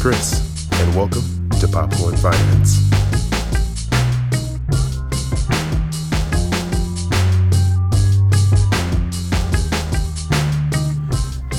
Chris, 0.00 0.40
and 0.80 0.96
welcome 0.96 1.50
to 1.60 1.68
Popcorn 1.68 2.16
Finance. 2.16 2.99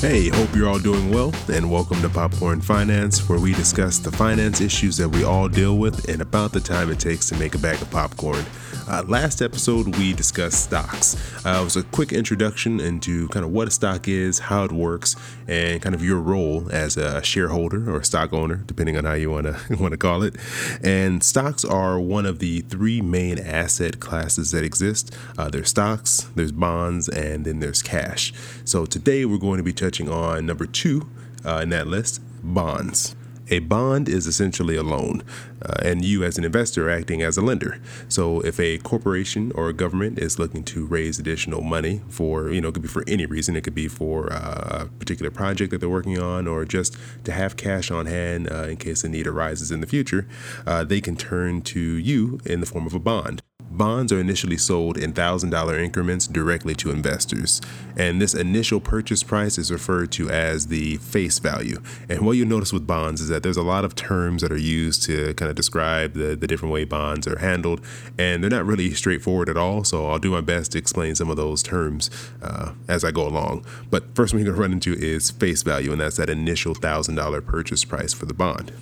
Hey, 0.01 0.29
hope 0.29 0.55
you're 0.55 0.67
all 0.67 0.79
doing 0.79 1.11
well, 1.11 1.31
and 1.47 1.69
welcome 1.69 2.01
to 2.01 2.09
Popcorn 2.09 2.59
Finance, 2.59 3.29
where 3.29 3.39
we 3.39 3.53
discuss 3.53 3.99
the 3.99 4.11
finance 4.11 4.59
issues 4.59 4.97
that 4.97 5.07
we 5.07 5.23
all 5.23 5.47
deal 5.47 5.77
with 5.77 6.09
and 6.09 6.23
about 6.23 6.53
the 6.53 6.59
time 6.59 6.89
it 6.89 6.99
takes 6.99 7.29
to 7.29 7.37
make 7.37 7.53
a 7.53 7.59
bag 7.59 7.79
of 7.83 7.91
popcorn. 7.91 8.43
Uh, 8.87 9.03
last 9.07 9.43
episode, 9.43 9.95
we 9.97 10.11
discussed 10.11 10.63
stocks. 10.63 11.15
Uh, 11.45 11.59
it 11.61 11.63
was 11.63 11.77
a 11.77 11.83
quick 11.83 12.11
introduction 12.11 12.79
into 12.79 13.27
kind 13.27 13.45
of 13.45 13.51
what 13.51 13.67
a 13.67 13.71
stock 13.71 14.07
is, 14.07 14.39
how 14.39 14.63
it 14.63 14.71
works, 14.71 15.15
and 15.47 15.81
kind 15.83 15.93
of 15.93 16.03
your 16.03 16.19
role 16.19 16.67
as 16.71 16.97
a 16.97 17.21
shareholder 17.23 17.95
or 17.95 18.01
stock 18.01 18.33
owner, 18.33 18.55
depending 18.55 18.97
on 18.97 19.05
how 19.05 19.13
you 19.13 19.29
want 19.29 19.45
to 19.45 19.75
want 19.77 19.91
to 19.91 19.97
call 19.97 20.23
it. 20.23 20.35
And 20.83 21.23
stocks 21.23 21.63
are 21.63 21.99
one 21.99 22.25
of 22.25 22.39
the 22.39 22.61
three 22.61 23.01
main 23.01 23.37
asset 23.37 23.99
classes 23.99 24.49
that 24.51 24.63
exist. 24.63 25.15
Uh, 25.37 25.47
there's 25.49 25.69
stocks, 25.69 26.27
there's 26.35 26.51
bonds, 26.51 27.07
and 27.07 27.45
then 27.45 27.59
there's 27.59 27.83
cash. 27.83 28.33
So 28.65 28.87
today 28.87 29.25
we're 29.25 29.37
going 29.37 29.57
to 29.57 29.63
be 29.63 29.73
touching 29.73 29.90
on 29.99 30.45
number 30.45 30.65
two 30.65 31.09
uh, 31.45 31.59
in 31.63 31.69
that 31.69 31.87
list, 31.87 32.21
bonds. 32.43 33.15
A 33.51 33.59
bond 33.59 34.07
is 34.07 34.27
essentially 34.27 34.77
a 34.77 34.83
loan, 34.83 35.23
uh, 35.61 35.73
and 35.83 36.05
you, 36.05 36.23
as 36.23 36.37
an 36.37 36.45
investor, 36.45 36.87
are 36.87 36.91
acting 36.91 37.21
as 37.21 37.35
a 37.35 37.41
lender. 37.41 37.81
So, 38.07 38.39
if 38.39 38.61
a 38.61 38.77
corporation 38.77 39.51
or 39.53 39.67
a 39.67 39.73
government 39.73 40.19
is 40.19 40.39
looking 40.39 40.63
to 40.63 40.85
raise 40.85 41.19
additional 41.19 41.61
money 41.61 42.01
for, 42.07 42.49
you 42.49 42.61
know, 42.61 42.69
it 42.69 42.75
could 42.75 42.83
be 42.83 42.87
for 42.87 43.03
any 43.07 43.25
reason, 43.25 43.57
it 43.57 43.65
could 43.65 43.75
be 43.75 43.89
for 43.89 44.31
uh, 44.31 44.83
a 44.83 44.85
particular 44.99 45.31
project 45.31 45.71
that 45.71 45.79
they're 45.79 45.89
working 45.89 46.17
on, 46.17 46.47
or 46.47 46.63
just 46.63 46.95
to 47.25 47.33
have 47.33 47.57
cash 47.57 47.91
on 47.91 48.05
hand 48.05 48.49
uh, 48.49 48.69
in 48.69 48.77
case 48.77 49.03
a 49.03 49.09
need 49.09 49.27
arises 49.27 49.69
in 49.69 49.81
the 49.81 49.87
future, 49.87 50.25
uh, 50.65 50.85
they 50.85 51.01
can 51.01 51.17
turn 51.17 51.61
to 51.61 51.79
you 51.81 52.39
in 52.45 52.61
the 52.61 52.65
form 52.65 52.87
of 52.87 52.93
a 52.93 52.99
bond. 52.99 53.41
Bonds 53.73 54.11
are 54.11 54.19
initially 54.19 54.57
sold 54.57 54.97
in 54.97 55.13
$1,000 55.13 55.81
increments 55.81 56.27
directly 56.27 56.75
to 56.75 56.91
investors, 56.91 57.61
and 57.95 58.21
this 58.21 58.33
initial 58.33 58.81
purchase 58.81 59.23
price 59.23 59.57
is 59.57 59.71
referred 59.71 60.11
to 60.11 60.29
as 60.29 60.67
the 60.67 60.97
face 60.97 61.39
value. 61.39 61.81
And 62.09 62.25
what 62.25 62.33
you'll 62.33 62.49
notice 62.49 62.73
with 62.73 62.85
bonds 62.85 63.21
is 63.21 63.29
that 63.29 63.43
there's 63.43 63.55
a 63.55 63.63
lot 63.63 63.85
of 63.85 63.95
terms 63.95 64.41
that 64.41 64.51
are 64.51 64.57
used 64.57 65.03
to 65.03 65.33
kind 65.35 65.49
of 65.49 65.55
describe 65.55 66.15
the, 66.15 66.35
the 66.35 66.47
different 66.47 66.73
way 66.73 66.83
bonds 66.83 67.25
are 67.27 67.39
handled, 67.39 67.79
and 68.17 68.43
they're 68.43 68.51
not 68.51 68.65
really 68.65 68.93
straightforward 68.93 69.47
at 69.47 69.55
all. 69.55 69.85
So 69.85 70.09
I'll 70.09 70.19
do 70.19 70.31
my 70.31 70.41
best 70.41 70.73
to 70.73 70.77
explain 70.77 71.15
some 71.15 71.29
of 71.29 71.37
those 71.37 71.63
terms 71.63 72.09
uh, 72.41 72.73
as 72.89 73.05
I 73.05 73.11
go 73.11 73.25
along. 73.25 73.65
But 73.89 74.15
first 74.15 74.33
one 74.33 74.43
you're 74.43 74.51
going 74.51 74.57
to 74.57 74.61
run 74.61 74.73
into 74.73 74.93
is 74.93 75.31
face 75.31 75.63
value, 75.63 75.93
and 75.93 76.01
that's 76.01 76.17
that 76.17 76.29
initial 76.29 76.75
$1,000 76.75 77.45
purchase 77.45 77.85
price 77.85 78.13
for 78.13 78.25
the 78.25 78.33
bond. 78.33 78.73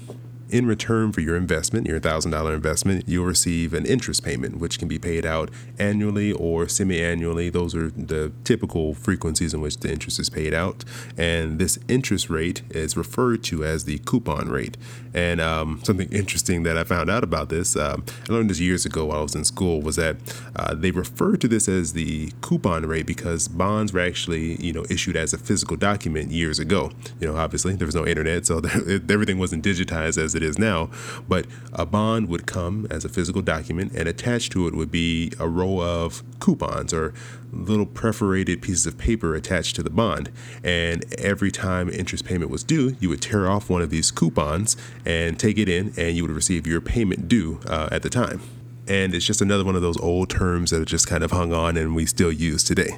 In 0.50 0.66
return 0.66 1.12
for 1.12 1.22
your 1.22 1.36
investment, 1.36 1.86
your 1.86 2.00
$1,000 2.00 2.56
investment, 2.56 3.04
you'll 3.08 3.26
receive 3.26 3.72
an 3.72 3.86
interest 3.86 4.24
payment, 4.24 4.58
which 4.58 4.80
can 4.80 4.88
be 4.88 4.98
paid 4.98 5.24
out 5.24 5.52
annually 5.78 6.32
or 6.32 6.68
semi 6.68 7.00
annually. 7.00 7.52
Those 7.52 7.76
are 7.76 7.92
the 7.92 8.32
typical 8.44 8.96
frequencies 8.96 9.54
in 9.54 9.62
which 9.62 9.78
the 9.78 9.92
interest 9.92 10.20
is 10.20 10.28
paid 10.28 10.56
out. 10.56 10.84
And 11.16 11.60
this 11.60 11.78
interest 11.88 12.32
rate 12.32 12.64
is 12.72 12.98
referred 12.98 13.44
to 13.44 13.64
as 13.64 13.84
the 13.84 14.00
coupon 14.00 14.50
rate. 14.50 14.76
And 15.14 15.40
um, 15.40 15.82
something 15.84 16.12
interesting 16.12 16.64
that 16.64 16.78
I 16.78 16.84
found 16.84 17.12
out 17.12 17.24
about 17.24 17.50
this, 17.50 17.76
um, 17.76 18.04
I 18.28 18.34
learned 18.34 18.50
this 18.50 18.60
years 18.60 18.88
ago 18.88 19.06
while 19.06 19.20
I 19.20 19.24
was 19.24 19.36
in 19.36 19.44
school, 19.44 19.82
was 19.82 19.98
that 19.98 20.16
uh, 20.56 20.74
they 20.74 20.90
refer 20.90 21.36
to 21.36 21.48
this 21.48 21.70
as 21.70 21.94
the 21.94 22.32
coupon 22.42 22.88
rate 22.88 23.06
because 23.06 23.48
bonds 23.48 23.94
were 23.94 24.00
actually, 24.00 24.56
you 24.56 24.74
know, 24.74 24.86
issued 24.90 25.16
as 25.16 25.32
a 25.32 25.38
physical 25.38 25.78
document 25.78 26.32
years 26.32 26.58
ago. 26.58 26.92
You 27.20 27.28
know, 27.28 27.38
obviously 27.38 27.76
there 27.76 27.86
was 27.86 27.96
no 27.96 28.08
internet, 28.08 28.48
so 28.48 28.58
everything 29.10 29.38
wasn't 29.38 29.64
digitized 29.64 30.18
as 30.18 30.39
it 30.42 30.48
is 30.48 30.58
now, 30.58 30.90
but 31.28 31.46
a 31.74 31.86
bond 31.86 32.30
would 32.30 32.48
come 32.48 32.88
as 32.90 33.04
a 33.04 33.10
physical 33.10 33.42
document, 33.42 33.92
and 33.94 34.08
attached 34.08 34.54
to 34.54 34.68
it 34.68 34.74
would 34.74 34.90
be 34.90 35.34
a 35.38 35.48
row 35.48 35.82
of 35.82 36.24
coupons 36.40 36.94
or 36.94 37.14
little 37.52 37.86
perforated 37.86 38.62
pieces 38.62 38.86
of 38.86 38.98
paper 38.98 39.36
attached 39.36 39.76
to 39.76 39.84
the 39.84 39.90
bond. 39.90 40.32
And 40.64 41.04
every 41.20 41.52
time 41.52 41.90
interest 41.90 42.24
payment 42.24 42.50
was 42.50 42.64
due, 42.64 42.96
you 43.00 43.10
would 43.10 43.22
tear 43.22 43.50
off 43.50 43.70
one 43.70 43.82
of 43.82 43.90
these 43.90 44.12
coupons 44.12 44.78
and 45.06 45.38
take 45.38 45.58
it 45.58 45.68
in, 45.68 45.94
and 45.98 46.16
you 46.16 46.24
would 46.24 46.32
receive 46.32 46.66
your 46.66 46.80
payment 46.80 47.28
due 47.28 47.60
uh, 47.68 47.90
at 47.92 48.02
the 48.02 48.10
time. 48.10 48.42
And 48.88 49.14
it's 49.14 49.26
just 49.26 49.42
another 49.42 49.66
one 49.66 49.76
of 49.76 49.82
those 49.82 50.00
old 50.00 50.30
terms 50.30 50.72
that 50.72 50.84
just 50.86 51.08
kind 51.08 51.24
of 51.24 51.32
hung 51.32 51.54
on 51.54 51.78
and 51.78 51.96
we 51.96 52.06
still 52.06 52.32
use 52.32 52.64
today 52.64 52.98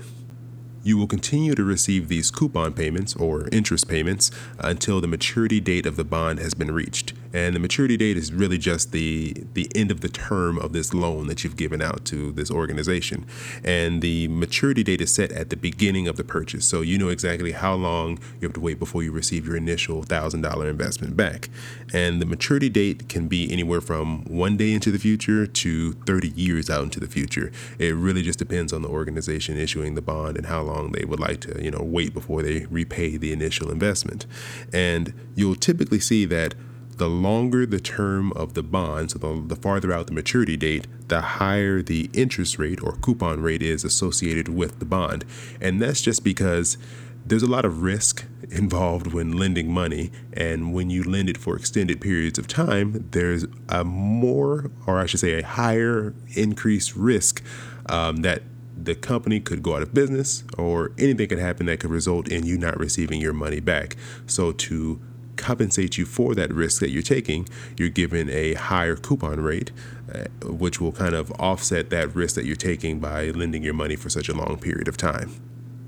you 0.84 0.98
will 0.98 1.08
continue 1.08 1.54
to 1.56 1.64
receive 1.64 2.08
these 2.08 2.32
coupon 2.32 2.74
payments 2.74 3.16
or 3.16 3.48
interest 3.52 3.88
payments 3.88 4.32
until 4.60 5.00
the 5.02 5.08
maturity 5.08 5.60
date 5.60 5.86
of 5.86 5.96
the 5.96 6.04
bond 6.04 6.40
has 6.40 6.54
been 6.54 6.72
reached. 6.72 7.14
And 7.34 7.56
the 7.56 7.60
maturity 7.60 7.98
date 7.98 8.18
is 8.18 8.34
really 8.34 8.58
just 8.58 8.92
the 8.92 9.34
the 9.54 9.70
end 9.76 9.92
of 9.92 10.02
the 10.02 10.10
term 10.10 10.58
of 10.58 10.74
this 10.74 10.94
loan 10.94 11.28
that 11.28 11.44
you've 11.44 11.58
given 11.58 11.82
out 11.82 12.06
to 12.06 12.32
this 12.32 12.52
organization. 12.52 13.26
And 13.64 14.02
the 14.02 14.28
maturity 14.28 14.84
date 14.84 15.02
is 15.02 15.14
set 15.14 15.32
at 15.32 15.50
the 15.50 15.58
beginning 15.58 16.08
of 16.08 16.18
the 16.18 16.24
purchase. 16.24 16.66
So 16.66 16.82
you 16.82 16.98
know 16.98 17.10
exactly 17.10 17.52
how 17.52 17.76
long 17.76 18.20
you 18.40 18.48
have 18.48 18.54
to 18.54 18.60
wait 18.60 18.80
before 18.80 19.04
you 19.04 19.12
receive 19.12 19.46
your 19.46 19.56
initial 19.56 20.04
$1000 20.04 20.70
investment 20.70 21.16
back. 21.16 21.50
And 21.94 22.22
the 22.22 22.26
maturity 22.26 22.70
date 22.70 23.10
can 23.10 23.28
be 23.28 23.52
anywhere 23.52 23.82
from 23.82 24.24
1 24.26 24.58
day 24.58 24.72
into 24.74 24.92
the 24.92 25.00
future 25.00 25.46
to 25.46 25.94
30 25.94 26.30
years 26.30 26.70
out 26.70 26.84
into 26.84 27.00
the 27.00 27.08
future. 27.08 27.52
It 27.80 27.96
really 27.96 28.22
just 28.22 28.40
depends 28.40 28.74
on 28.74 28.82
the 28.82 28.90
organization 28.90 29.58
issuing 29.58 29.96
the 29.96 30.02
bond 30.02 30.38
and 30.38 30.46
how 30.48 30.62
long 30.62 30.92
they 30.92 31.06
would 31.06 31.20
like 31.20 31.42
to, 31.42 31.64
you 31.64 31.72
know, 31.72 31.84
wait 31.84 32.14
before 32.14 32.42
they 32.44 32.66
repay 32.66 33.18
the 33.18 33.32
initial 33.32 33.72
investment. 33.72 34.26
And 34.74 35.14
you'll 35.36 35.56
typically 35.56 36.00
see 36.00 36.26
that 36.26 36.56
the 36.98 37.10
longer 37.10 37.66
the 37.66 37.80
term 37.80 38.32
of 38.34 38.54
the 38.54 38.64
bond, 38.64 39.12
so 39.12 39.20
the, 39.20 39.42
the, 39.48 39.56
farther 39.56 39.92
out 39.92 40.08
the 40.08 40.14
maturity 40.14 40.58
date, 40.58 40.88
the 41.08 41.22
higher 41.22 41.82
the 41.82 42.10
interest 42.14 42.60
rate 42.60 42.82
or 42.84 42.94
coupon 42.94 43.42
rate 43.42 43.62
is 43.62 43.84
associated 43.84 44.50
with 44.50 44.80
the 44.80 44.86
bond. 44.86 45.26
And 45.60 45.82
that's 45.82 46.02
just 46.02 46.24
because 46.24 46.78
there's 47.26 47.44
a 47.44 47.48
lot 47.48 47.66
of 47.66 47.82
risk 47.84 48.26
involved 48.50 49.08
when 49.08 49.32
lending 49.32 49.72
money. 49.72 50.12
And 50.34 50.74
when 50.74 50.90
you 50.90 51.04
lend 51.04 51.30
it 51.30 51.38
for 51.38 51.56
extended 51.56 52.02
periods 52.02 52.38
of 52.38 52.48
time, 52.48 53.08
there's 53.12 53.46
a 53.70 53.84
more, 53.84 54.72
or 54.86 55.00
I 55.00 55.06
should 55.06 55.20
say, 55.20 55.40
a 55.40 55.46
higher 55.46 56.14
increased 56.36 56.96
risk 56.96 57.44
um, 57.88 58.18
that 58.18 58.44
the 58.84 58.96
company 58.96 59.40
could 59.40 59.62
go 59.62 59.76
out 59.76 59.82
of 59.82 59.94
business 59.94 60.44
or 60.58 60.92
anything 60.98 61.28
could 61.28 61.40
happen 61.40 61.68
that 61.68 61.80
could 61.80 61.92
result 61.92 62.28
in 62.28 62.46
you 62.46 62.58
not 62.58 62.78
receiving 62.80 63.22
your 63.22 63.34
money 63.34 63.60
back. 63.60 63.96
So, 64.26 64.52
to 64.52 65.00
compensate 65.42 65.98
you 65.98 66.06
for 66.06 66.36
that 66.36 66.54
risk 66.54 66.80
that 66.82 66.92
you're 66.92 67.02
taking, 67.02 67.48
you're 67.78 67.90
given 67.90 68.30
a 68.30 68.54
higher 68.54 68.96
coupon 68.96 69.42
rate, 69.42 69.72
uh, 70.14 70.26
which 70.48 70.80
will 70.80 70.92
kind 70.92 71.16
of 71.16 71.32
offset 71.40 71.90
that 71.90 72.16
risk 72.16 72.36
that 72.36 72.46
you're 72.46 72.56
taking 72.56 73.00
by 73.00 73.30
lending 73.32 73.64
your 73.64 73.74
money 73.74 73.96
for 73.96 74.10
such 74.10 74.30
a 74.30 74.34
long 74.34 74.58
period 74.58 74.88
of 74.88 74.98
time. 74.98 75.32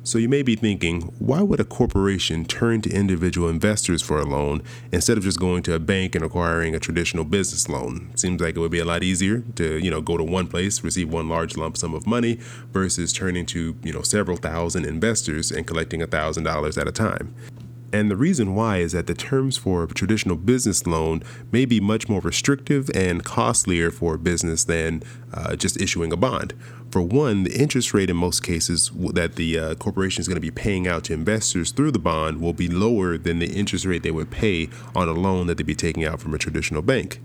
So 0.05 0.17
you 0.17 0.27
may 0.27 0.41
be 0.41 0.57
thinking, 0.57 1.03
why 1.17 1.41
would 1.41 1.61
a 1.61 1.63
corporation 1.63 2.43
turn 2.43 2.81
to 2.81 2.89
individual 2.89 3.47
investors 3.47 4.01
for 4.01 4.19
a 4.19 4.25
loan 4.25 4.61
instead 4.91 5.17
of 5.17 5.23
just 5.23 5.39
going 5.39 5.63
to 5.63 5.75
a 5.75 5.79
bank 5.79 6.13
and 6.13 6.25
acquiring 6.25 6.75
a 6.75 6.79
traditional 6.79 7.23
business 7.23 7.69
loan? 7.69 8.11
Seems 8.15 8.41
like 8.41 8.57
it 8.57 8.59
would 8.59 8.69
be 8.69 8.79
a 8.79 8.85
lot 8.85 9.01
easier 9.01 9.45
to, 9.55 9.77
you 9.77 9.89
know, 9.89 10.01
go 10.01 10.17
to 10.17 10.23
one 10.25 10.47
place, 10.47 10.83
receive 10.83 11.09
one 11.09 11.29
large 11.29 11.55
lump 11.55 11.77
sum 11.77 11.93
of 11.93 12.05
money 12.05 12.37
versus 12.73 13.13
turning 13.13 13.45
to, 13.45 13.77
you 13.81 13.93
know, 13.93 14.01
several 14.01 14.35
thousand 14.35 14.85
investors 14.85 15.51
and 15.51 15.65
collecting 15.65 16.01
a 16.01 16.07
thousand 16.07 16.43
dollars 16.43 16.77
at 16.77 16.85
a 16.85 16.91
time. 16.91 17.33
And 17.93 18.09
the 18.09 18.17
reason 18.17 18.55
why 18.55 18.77
is 18.77 18.93
that 18.93 19.05
the 19.05 19.13
terms 19.13 19.55
for 19.55 19.83
a 19.83 19.87
traditional 19.87 20.35
business 20.35 20.87
loan 20.87 21.21
may 21.51 21.63
be 21.65 21.79
much 21.79 22.09
more 22.09 22.21
restrictive 22.21 22.89
and 22.95 23.23
costlier 23.23 23.91
for 23.91 24.15
a 24.15 24.17
business 24.17 24.63
than 24.63 25.03
uh, 25.31 25.55
just 25.55 25.79
issuing 25.79 26.11
a 26.11 26.17
bond. 26.17 26.55
For 26.89 27.03
one, 27.03 27.43
the 27.43 27.55
interest 27.55 27.93
rate 27.93 28.09
in 28.09 28.17
most 28.17 28.41
cases 28.41 28.91
that 29.13 29.35
the 29.35 29.59
uh, 29.59 29.75
corporation 29.75 30.21
is 30.21 30.27
going 30.27 30.37
to 30.37 30.41
be 30.41 30.51
paying 30.51 30.87
out 30.87 31.03
to 31.05 31.13
investors 31.13 31.71
through 31.71 31.91
the 31.91 31.99
bond 31.99 32.41
will 32.41 32.53
be 32.53 32.67
lower 32.67 33.15
than 33.15 33.37
the 33.37 33.51
interest 33.51 33.85
rate 33.85 34.01
they 34.01 34.11
would 34.11 34.31
pay 34.31 34.69
on 34.95 35.07
a 35.07 35.13
loan 35.13 35.45
that 35.45 35.57
they'd 35.57 35.65
be 35.65 35.75
taking 35.75 36.03
out 36.03 36.19
from 36.19 36.33
a 36.33 36.39
traditional 36.39 36.81
bank. 36.81 37.21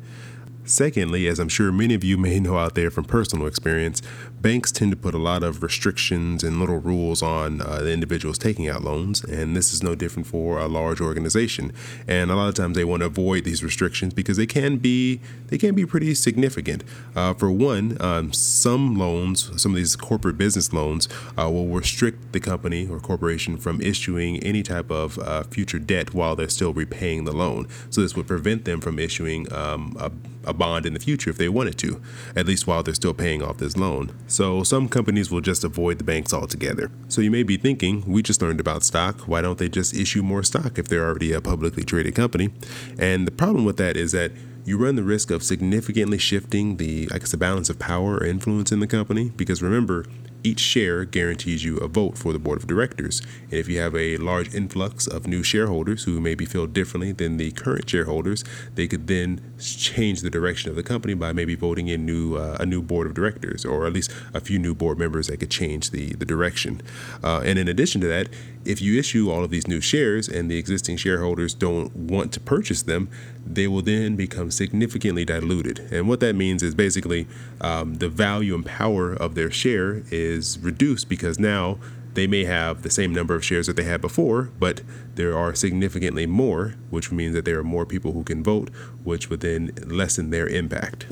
Secondly, 0.65 1.27
as 1.27 1.39
I'm 1.39 1.49
sure 1.49 1.73
many 1.73 1.95
of 1.95 2.05
you 2.05 2.19
may 2.19 2.39
know 2.39 2.59
out 2.59 2.75
there 2.75 2.91
from 2.91 3.05
personal 3.05 3.47
experience, 3.47 4.03
banks 4.41 4.71
tend 4.71 4.91
to 4.91 4.97
put 4.97 5.15
a 5.15 5.19
lot 5.19 5.43
of 5.43 5.63
restrictions 5.63 6.45
and 6.45 6.61
little 6.61 6.79
rules 6.79 7.23
on 7.23 7.63
uh, 7.63 7.79
the 7.79 7.93
individuals 7.93 8.37
taking 8.37 8.69
out 8.69 8.83
loans, 8.83 9.25
and 9.25 9.57
this 9.57 9.73
is 9.73 9.83
no 9.83 9.95
different 9.95 10.27
for 10.27 10.59
a 10.59 10.69
large 10.69 11.01
organization. 11.01 11.73
And 12.07 12.31
a 12.31 12.37
lot 12.37 12.49
of 12.49 12.55
times 12.55 12.77
they 12.77 12.85
want 12.85 13.01
to 13.01 13.07
avoid 13.07 13.45
these 13.45 13.65
restrictions 13.65 14.13
because 14.13 14.37
they 14.37 14.47
can 14.47 14.77
be 14.77 15.21
they 15.47 15.57
can 15.57 15.75
be 15.75 15.87
pretty 15.87 16.15
significant. 16.15 16.85
Uh, 17.17 17.33
for 17.33 17.51
one, 17.51 17.97
um, 18.01 18.33
some 18.33 18.97
loans, 18.97 19.51
some 19.61 19.73
of 19.73 19.77
these 19.77 19.97
corporate 19.97 20.37
business 20.37 20.73
loans, 20.73 21.09
uh, 21.39 21.51
will 21.51 21.69
restrict 21.69 22.33
the 22.33 22.41
company 22.41 22.87
or 22.87 23.01
corporation 23.01 23.57
from 23.57 23.81
issuing 23.81 24.39
any 24.43 24.63
type 24.63 24.91
of 24.91 25.19
uh, 25.19 25.45
future 25.45 25.79
debt 25.79 26.13
while 26.13 26.37
they're 26.37 26.49
still 26.49 26.75
repaying 26.75 27.25
the 27.25 27.33
loan. 27.33 27.67
So 27.91 28.03
this 28.03 28.15
would 28.17 28.27
prevent 28.27 28.67
them 28.67 28.81
from 28.81 28.99
issuing 28.99 29.51
um, 29.53 29.97
a, 29.99 30.11
a 30.51 30.58
bond 30.59 30.85
in 30.85 30.95
the 30.95 31.01
future 31.01 31.31
if 31.31 31.39
they 31.39 31.49
wanted 31.49 31.79
to, 31.79 32.03
at 32.37 32.47
least 32.47 32.67
while 32.67 32.83
they're 32.83 32.95
still 32.95 33.15
paying 33.15 33.43
off 33.43 33.59
this 33.59 33.77
loan. 33.77 34.13
So 34.27 34.63
some 34.63 34.89
companies 34.89 35.31
will 35.31 35.41
just 35.41 35.65
avoid 35.65 35.99
the 35.99 36.05
banks 36.05 36.35
altogether. 36.35 36.91
So 37.09 37.21
you 37.21 37.31
may 37.31 37.43
be 37.43 37.57
thinking, 37.57 38.05
we 38.07 38.23
just 38.23 38.43
learned 38.43 38.61
about 38.61 38.83
stock. 38.83 39.21
Why 39.23 39.41
don't 39.41 39.59
they 39.59 39.69
just 39.69 39.95
issue 39.95 40.23
more 40.23 40.43
stock 40.43 40.79
if 40.79 40.89
they're 40.89 41.05
already 41.05 41.33
a 41.33 41.41
publicly 41.41 41.85
traded 41.85 42.15
company? 42.15 42.51
And 42.99 43.27
the 43.27 43.31
problem 43.31 43.65
with 43.65 43.77
that 43.79 43.97
is 43.97 44.13
that 44.13 44.33
you 44.65 44.77
run 44.77 44.97
the 44.97 45.03
risk 45.03 45.31
of 45.31 45.43
significantly 45.43 46.19
shifting 46.19 46.77
the, 46.77 47.09
I 47.11 47.19
guess, 47.19 47.31
the 47.31 47.39
balance 47.39 47.71
of 47.71 47.79
power 47.79 48.17
or 48.17 48.25
influence 48.25 48.71
in 48.71 48.81
the 48.81 48.87
company. 48.87 49.31
Because 49.35 49.63
remember, 49.63 50.05
each 50.45 50.61
share 50.61 51.05
guarantees 51.05 51.65
you 51.65 51.77
a 51.79 51.89
vote 51.89 52.17
for 52.17 52.33
the 52.33 52.39
board 52.39 52.59
of 52.59 52.67
directors. 52.67 53.21
And 53.45 53.55
if 53.55 53.69
you 53.69 53.79
have 53.81 53.95
a 53.95 54.17
large 54.19 54.55
influx 54.55 55.07
of 55.07 55.27
new 55.27 55.43
shareholders 55.43 56.05
who 56.05 56.21
maybe 56.21 56.45
feel 56.45 56.67
differently 56.67 57.13
than 57.13 57.37
the 57.37 57.51
current 57.53 57.89
shareholders, 57.89 58.45
they 58.75 58.87
could 58.87 59.07
then 59.07 59.41
change 59.59 60.23
the 60.23 60.31
direction 60.31 60.71
of 60.71 60.77
the 60.77 60.83
company 60.83 61.15
by 61.15 61.33
maybe 61.33 61.55
voting 61.55 61.89
in 61.89 62.07
new 62.07 62.37
uh, 62.37 62.57
a 62.61 62.67
new 62.67 62.83
board 62.83 63.07
of 63.07 63.15
directors 63.15 63.65
or 63.65 63.87
at 63.87 63.93
least 63.93 64.11
a 64.35 64.41
few 64.41 64.59
new 64.59 64.75
board 64.75 64.99
members 64.99 65.27
that 65.27 65.39
could 65.39 65.51
change 65.51 65.91
the 65.91 66.15
the 66.15 66.25
direction. 66.25 66.81
Uh, 67.23 67.43
and 67.45 67.59
in 67.59 67.69
addition 67.69 68.01
to 68.01 68.07
that, 68.07 68.29
if 68.65 68.83
you 68.83 68.99
issue 68.99 69.31
all 69.31 69.45
of 69.45 69.51
these 69.51 69.67
new 69.67 69.81
shares 69.81 70.29
and 70.29 70.51
the 70.51 70.59
existing 70.59 70.97
shareholders 70.97 71.55
don't 71.55 71.95
want 71.95 72.33
to 72.33 72.41
purchase 72.41 72.83
them, 72.83 73.09
they 73.47 73.67
will 73.67 73.83
then 73.83 74.17
become 74.17 74.51
significantly 74.51 75.25
diluted. 75.25 75.81
And 75.93 76.09
what 76.09 76.21
that 76.21 76.35
means 76.35 76.63
is 76.63 76.75
basically 76.75 77.27
um, 77.61 77.95
the 77.95 78.09
value 78.09 78.55
and 78.55 78.65
power 78.65 79.13
of 79.13 79.35
their 79.35 79.51
share 79.51 80.03
is 80.11 80.59
reduced 80.59 81.09
because 81.09 81.39
now 81.39 81.79
they 82.15 82.27
may 82.27 82.45
have 82.45 82.83
the 82.83 82.91
same 82.91 83.13
number 83.13 83.35
of 83.35 83.45
shares 83.45 83.69
that 83.69 83.77
they 83.77 83.85
had 83.85 84.01
before, 84.01 84.51
but 84.59 84.83
there 85.15 85.39
are 85.39 85.55
significantly 85.55 86.27
more, 86.27 86.75
which 86.91 87.13
means 87.13 87.35
that 87.35 87.45
there 87.45 87.59
are 87.59 87.65
more 87.65 87.87
people 87.87 88.13
who 88.13 88.25
can 88.25 88.43
vote, 88.43 88.71
which 89.05 89.31
would 89.31 89.41
then 89.41 89.71
lessen 89.87 90.31
their 90.31 90.49
impact. 90.49 91.07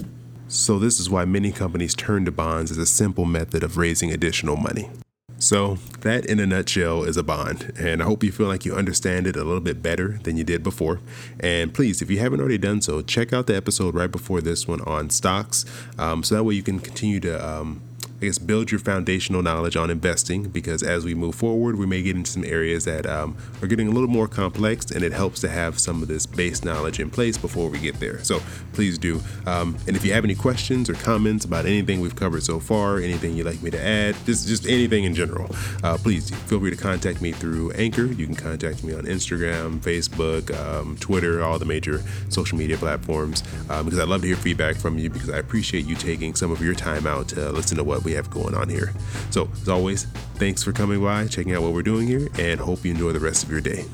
So, 0.49 0.79
this 0.79 1.01
is 1.01 1.11
why 1.11 1.25
many 1.25 1.53
companies 1.53 1.95
turn 1.95 2.25
to 2.25 2.33
bonds 2.33 2.71
as 2.71 2.79
a 2.79 2.87
simple 2.87 3.25
method 3.25 3.63
of 3.63 3.77
raising 3.77 4.13
additional 4.13 4.57
money. 4.57 4.91
So, 5.39 5.79
that 6.01 6.25
in 6.27 6.41
a 6.41 6.47
nutshell 6.47 7.05
is 7.05 7.17
a 7.17 7.23
bond. 7.23 7.73
And 7.79 8.03
I 8.03 8.07
hope 8.07 8.25
you 8.25 8.33
feel 8.33 8.47
like 8.47 8.65
you 8.65 8.75
understand 8.75 9.27
it 9.27 9.37
a 9.37 9.45
little 9.45 9.61
bit 9.61 9.83
better 9.83 10.19
than 10.23 10.37
you 10.37 10.45
did 10.45 10.63
before. 10.63 11.01
And 11.41 11.75
please, 11.75 12.01
if 12.01 12.11
you 12.11 12.19
haven't 12.19 12.41
already 12.41 12.59
done 12.59 12.81
so, 12.81 13.03
check 13.03 13.33
out 13.33 13.47
the 13.47 13.57
episode 13.57 13.95
right 13.95 14.11
before 14.11 14.41
this 14.41 14.67
one 14.67 14.81
on 14.83 15.11
stocks. 15.11 15.65
Um, 15.99 16.23
so 16.23 16.37
that 16.37 16.45
way 16.45 16.55
you 16.55 16.63
can 16.63 16.79
continue 16.79 17.21
to 17.21 17.47
um, 17.47 17.83
I 18.21 18.27
guess, 18.27 18.39
build 18.39 18.71
your 18.71 18.81
foundational 18.81 19.43
knowledge 19.43 19.77
on 19.77 19.91
investing 19.91 20.45
because 20.45 20.83
as 20.83 21.05
we 21.05 21.15
move 21.15 21.35
forward, 21.35 21.77
we 21.77 21.85
may 21.85 22.03
get 22.03 22.17
into 22.17 22.31
some 22.31 22.45
areas 22.45 22.87
that 22.87 23.05
um, 23.05 23.37
are 23.61 23.67
getting 23.67 23.89
a 23.89 23.91
little 23.91 24.09
more 24.09 24.27
complex, 24.27 24.91
and 24.91 25.05
it 25.05 25.13
helps 25.13 25.41
to 25.43 25.49
have 25.49 25.79
some 25.79 26.01
of 26.01 26.09
this 26.09 26.25
base 26.25 26.65
knowledge 26.65 26.99
in 26.99 27.11
place 27.11 27.37
before 27.37 27.69
we 27.69 27.79
get 27.79 28.01
there. 28.01 28.25
So 28.25 28.41
please 28.73 28.97
do. 28.97 29.21
Um, 29.45 29.77
and 29.87 29.97
if 29.97 30.05
you 30.05 30.15
have 30.15 30.25
any 30.25 30.35
questions 30.35 30.89
or 30.89 30.95
comments 30.95 31.45
about 31.45 31.67
anything 31.67 32.01
we've 32.01 32.17
covered 32.17 32.43
so 32.43 32.59
far, 32.59 32.99
anything 32.99 33.37
you'd 33.37 33.47
like 33.47 33.63
me 33.63 33.71
to 33.71 33.81
add, 33.81 34.17
just 34.25 34.49
just 34.49 34.67
anything 34.67 35.05
in 35.05 35.15
general, 35.15 35.55
uh, 35.85 35.99
please 35.99 36.31
feel 36.31 36.59
free 36.59 36.71
to 36.71 36.77
contact 36.77 37.21
me 37.21 37.33
through 37.33 37.71
Anchor. 37.73 38.07
You 38.07 38.25
can 38.25 38.35
contact 38.35 38.83
me 38.83 38.95
on 38.95 39.03
Instagram, 39.03 39.81
Facebook, 39.81 40.57
um, 40.59 40.97
Twitter, 40.97 41.45
all 41.45 41.59
the 41.59 41.67
major 41.67 42.03
social 42.31 42.57
media 42.57 42.79
platforms 42.79 43.43
um, 43.69 43.85
because 43.85 43.99
I'd 43.99 44.09
love 44.09 44.23
to 44.23 44.27
hear 44.27 44.37
feedback 44.37 44.77
from 44.77 44.99
you 44.99 45.11
because 45.11 45.29
I 45.29 45.37
appreciate 45.37 45.85
you 45.85 45.97
taking 45.97 46.35
some 46.35 46.51
of 46.51 46.63
your 46.63 46.75
time 46.75 47.07
out 47.07 47.29
to 47.29 47.53
listen 47.53 47.77
to 47.77 47.85
what 47.85 48.06
we 48.07 48.13
have 48.13 48.31
going 48.31 48.55
on 48.55 48.69
here. 48.69 48.93
So, 49.31 49.51
as 49.61 49.69
always, 49.69 50.05
thanks 50.37 50.63
for 50.63 50.73
coming 50.73 51.03
by, 51.03 51.27
checking 51.27 51.55
out 51.55 51.63
what 51.63 51.73
we're 51.73 51.83
doing 51.83 52.07
here, 52.07 52.29
and 52.39 52.61
hope 52.61 52.85
you 52.85 52.93
enjoy 52.93 53.13
the 53.13 53.21
rest 53.21 53.43
of 53.43 53.51
your 53.51 53.61
day. 53.61 53.85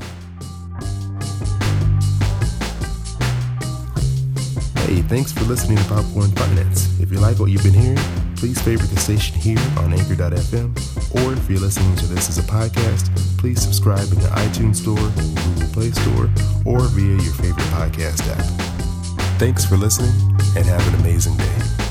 Hey, 4.84 5.00
thanks 5.00 5.32
for 5.32 5.44
listening 5.44 5.78
to 5.78 5.84
Popcorn 5.84 6.30
Finance. 6.32 7.00
If 7.00 7.10
you 7.10 7.18
like 7.18 7.38
what 7.38 7.50
you've 7.50 7.62
been 7.62 7.72
hearing, 7.72 7.98
please 8.36 8.60
favorite 8.60 8.90
the 8.90 9.00
station 9.00 9.34
here 9.36 9.58
on 9.78 9.94
Anchor.fm, 9.94 11.24
or 11.24 11.32
if 11.32 11.48
you're 11.48 11.58
listening 11.58 11.96
to 11.96 12.06
this 12.06 12.28
as 12.28 12.36
a 12.36 12.42
podcast, 12.42 13.08
please 13.38 13.62
subscribe 13.62 14.12
in 14.12 14.20
the 14.20 14.28
iTunes 14.28 14.76
Store, 14.76 14.96
Google 14.96 15.72
Play 15.72 15.90
Store, 15.92 16.28
or 16.66 16.86
via 16.88 17.16
your 17.22 17.32
favorite 17.34 17.64
podcast 17.72 18.28
app. 18.28 18.44
Thanks 19.38 19.64
for 19.64 19.78
listening, 19.78 20.12
and 20.54 20.66
have 20.66 20.86
an 20.92 21.00
amazing 21.00 21.36
day. 21.38 21.81